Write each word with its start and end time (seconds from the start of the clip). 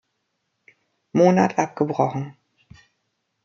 Monat 1.13 1.59
abgebrochen. 1.59 2.35